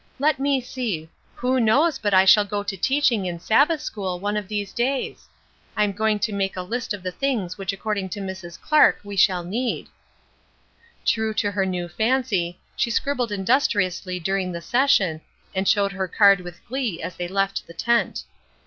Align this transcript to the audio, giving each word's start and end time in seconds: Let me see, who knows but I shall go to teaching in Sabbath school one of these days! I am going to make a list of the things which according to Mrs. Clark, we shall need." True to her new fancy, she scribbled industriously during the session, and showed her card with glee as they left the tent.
Let 0.17 0.39
me 0.39 0.59
see, 0.61 1.09
who 1.35 1.59
knows 1.59 1.99
but 1.99 2.11
I 2.11 2.25
shall 2.25 2.43
go 2.43 2.63
to 2.63 2.75
teaching 2.75 3.27
in 3.27 3.39
Sabbath 3.39 3.81
school 3.81 4.19
one 4.19 4.35
of 4.35 4.47
these 4.47 4.73
days! 4.73 5.29
I 5.77 5.83
am 5.83 5.91
going 5.91 6.17
to 6.21 6.33
make 6.33 6.57
a 6.57 6.63
list 6.63 6.91
of 6.91 7.03
the 7.03 7.11
things 7.11 7.55
which 7.55 7.71
according 7.71 8.09
to 8.09 8.19
Mrs. 8.19 8.59
Clark, 8.59 8.99
we 9.03 9.15
shall 9.15 9.43
need." 9.43 9.89
True 11.05 11.35
to 11.35 11.51
her 11.51 11.67
new 11.67 11.87
fancy, 11.87 12.57
she 12.75 12.89
scribbled 12.89 13.31
industriously 13.31 14.19
during 14.19 14.51
the 14.51 14.59
session, 14.61 15.21
and 15.53 15.67
showed 15.67 15.91
her 15.91 16.07
card 16.07 16.39
with 16.39 16.65
glee 16.65 16.99
as 17.03 17.15
they 17.15 17.27
left 17.27 17.67
the 17.67 17.73
tent. 17.75 18.23